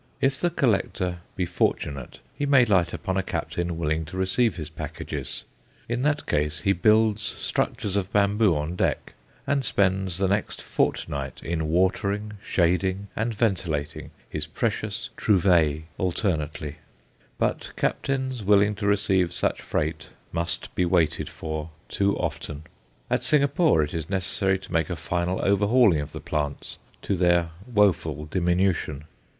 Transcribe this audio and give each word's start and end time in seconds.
If 0.19 0.41
the 0.41 0.49
collector 0.49 1.19
be 1.35 1.45
fortunate 1.45 2.17
he 2.35 2.47
may 2.47 2.65
light 2.65 2.91
upon 2.91 3.17
a 3.17 3.21
captain 3.21 3.77
willing 3.77 4.03
to 4.05 4.17
receive 4.17 4.55
his 4.55 4.67
packages; 4.71 5.43
in 5.87 6.01
that 6.01 6.25
case 6.25 6.61
he 6.61 6.73
builds 6.73 7.21
structures 7.21 7.95
of 7.95 8.11
bamboo 8.11 8.55
on 8.55 8.75
deck, 8.75 9.13
and 9.45 9.63
spends 9.63 10.17
the 10.17 10.27
next 10.27 10.59
fortnight 10.59 11.43
in 11.43 11.67
watering, 11.67 12.33
shading, 12.43 13.09
and 13.15 13.35
ventilating 13.35 14.09
his 14.27 14.47
precious 14.47 15.11
trouvailles, 15.17 15.83
alternately. 15.99 16.77
But 17.37 17.71
captains 17.77 18.41
willing 18.41 18.73
to 18.77 18.87
receive 18.87 19.31
such 19.35 19.61
freight 19.61 20.09
must 20.31 20.73
be 20.73 20.83
waited 20.83 21.29
for 21.29 21.69
too 21.87 22.17
often. 22.17 22.63
At 23.07 23.21
Singapore 23.23 23.83
it 23.83 23.93
is 23.93 24.09
necessary 24.09 24.57
to 24.57 24.73
make 24.73 24.89
a 24.89 24.95
final 24.95 25.39
overhauling 25.45 25.99
of 26.01 26.11
the 26.11 26.19
plants 26.21 26.79
to 27.03 27.15
their 27.15 27.51
woeful 27.71 28.25
diminution. 28.25 29.03